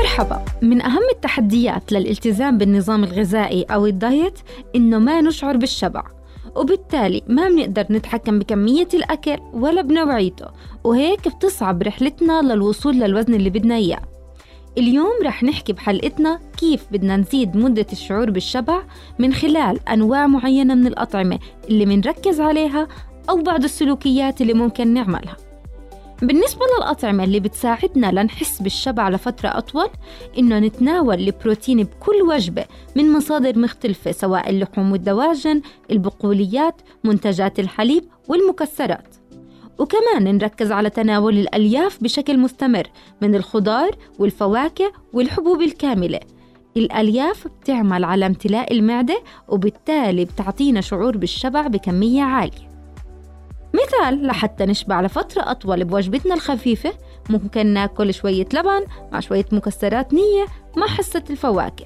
مرحبا. 0.00 0.44
من 0.62 0.82
أهم 0.82 1.02
التحديات 1.14 1.92
للالتزام 1.92 2.58
بالنظام 2.58 3.04
الغذائي 3.04 3.62
أو 3.62 3.86
الدايت 3.86 4.38
إنه 4.76 4.98
ما 4.98 5.20
نشعر 5.20 5.56
بالشبع 5.56 6.02
وبالتالي 6.56 7.22
ما 7.28 7.48
بنقدر 7.48 7.86
نتحكم 7.90 8.38
بكمية 8.38 8.88
الأكل 8.94 9.38
ولا 9.52 9.82
بنوعيته 9.82 10.46
وهيك 10.84 11.28
بتصعب 11.28 11.82
رحلتنا 11.82 12.42
للوصول 12.42 12.94
للوزن 12.94 13.34
اللي 13.34 13.50
بدنا 13.50 13.74
إياه. 13.74 14.02
اليوم 14.78 15.12
رح 15.24 15.42
نحكي 15.42 15.72
بحلقتنا 15.72 16.40
كيف 16.56 16.86
بدنا 16.92 17.16
نزيد 17.16 17.56
مدة 17.56 17.86
الشعور 17.92 18.30
بالشبع 18.30 18.82
من 19.18 19.32
خلال 19.32 19.88
أنواع 19.88 20.26
معينة 20.26 20.74
من 20.74 20.86
الأطعمة 20.86 21.38
اللي 21.68 21.86
منركز 21.86 22.40
عليها 22.40 22.88
أو 23.30 23.42
بعض 23.42 23.64
السلوكيات 23.64 24.40
اللي 24.40 24.54
ممكن 24.54 24.94
نعملها. 24.94 25.49
بالنسبة 26.22 26.60
للأطعمة 26.76 27.24
اللي 27.24 27.40
بتساعدنا 27.40 28.12
لنحس 28.12 28.62
بالشبع 28.62 29.08
لفترة 29.08 29.48
أطول 29.48 29.88
إنه 30.38 30.58
نتناول 30.58 31.14
البروتين 31.14 31.82
بكل 31.82 32.22
وجبة 32.28 32.64
من 32.96 33.12
مصادر 33.12 33.58
مختلفة 33.58 34.12
سواء 34.12 34.50
اللحوم 34.50 34.92
والدواجن، 34.92 35.62
البقوليات، 35.90 36.80
منتجات 37.04 37.58
الحليب 37.58 38.04
والمكسرات. 38.28 39.16
وكمان 39.78 40.36
نركز 40.36 40.72
على 40.72 40.90
تناول 40.90 41.38
الألياف 41.38 42.02
بشكل 42.02 42.38
مستمر 42.38 42.86
من 43.22 43.34
الخضار 43.34 43.90
والفواكه 44.18 44.92
والحبوب 45.12 45.60
الكاملة. 45.60 46.20
الألياف 46.76 47.48
بتعمل 47.48 48.04
على 48.04 48.26
امتلاء 48.26 48.72
المعدة 48.72 49.22
وبالتالي 49.48 50.24
بتعطينا 50.24 50.80
شعور 50.80 51.16
بالشبع 51.16 51.66
بكمية 51.66 52.22
عالية. 52.22 52.69
مثال 54.00 54.26
لحتى 54.26 54.66
نشبع 54.66 55.00
لفترة 55.00 55.50
أطول 55.50 55.84
بوجبتنا 55.84 56.34
الخفيفة 56.34 56.92
ممكن 57.30 57.66
ناكل 57.66 58.14
شوية 58.14 58.46
لبن 58.54 58.84
مع 59.12 59.20
شوية 59.20 59.44
مكسرات 59.52 60.14
نية 60.14 60.46
مع 60.76 60.86
حصة 60.86 61.24
الفواكه. 61.30 61.84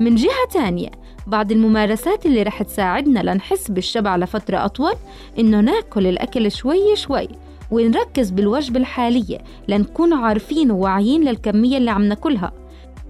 من 0.00 0.14
جهة 0.14 0.48
تانية 0.52 0.90
بعض 1.26 1.52
الممارسات 1.52 2.26
اللي 2.26 2.42
رح 2.42 2.62
تساعدنا 2.62 3.20
لنحس 3.20 3.70
بالشبع 3.70 4.16
لفترة 4.16 4.64
أطول 4.64 4.92
إنه 5.38 5.60
ناكل 5.60 6.06
الأكل 6.06 6.52
شوي 6.52 6.96
شوي 6.96 7.28
ونركز 7.70 8.30
بالوجبة 8.30 8.80
الحالية 8.80 9.38
لنكون 9.68 10.12
عارفين 10.12 10.70
وواعيين 10.70 11.24
للكمية 11.24 11.76
اللي 11.76 11.90
عم 11.90 12.02
ناكلها. 12.02 12.52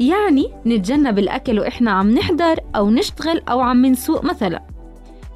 يعني 0.00 0.52
نتجنب 0.66 1.18
الأكل 1.18 1.60
وإحنا 1.60 1.90
عم 1.90 2.10
نحضر 2.10 2.60
أو 2.76 2.90
نشتغل 2.90 3.42
أو 3.48 3.60
عم 3.60 3.86
نسوق 3.86 4.24
مثلاً. 4.24 4.69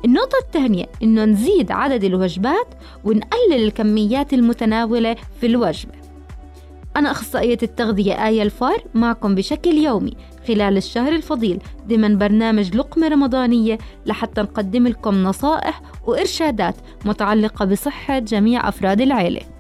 النقطة 0.05 0.39
الثانية 0.43 0.87
إنه 1.03 1.25
نزيد 1.25 1.73
عدد 1.73 2.05
الوجبات 2.05 2.67
ونقلل 3.05 3.65
الكميات 3.65 4.33
المتناولة 4.33 5.17
في 5.41 5.47
الوجبة. 5.47 5.95
أنا 6.97 7.11
أخصائية 7.11 7.59
التغذية 7.63 8.27
آية 8.27 8.43
الفار 8.43 8.85
معكم 8.95 9.35
بشكل 9.35 9.71
يومي 9.71 10.17
خلال 10.49 10.77
الشهر 10.77 11.13
الفضيل 11.13 11.63
ضمن 11.89 12.19
برنامج 12.19 12.77
لقمة 12.77 13.09
رمضانية 13.09 13.79
لحتى 14.07 14.41
نقدم 14.41 14.87
لكم 14.87 15.23
نصائح 15.23 15.83
وإرشادات 16.07 16.75
متعلقة 17.05 17.65
بصحة 17.65 18.19
جميع 18.19 18.69
أفراد 18.69 19.01
العيلة. 19.01 19.54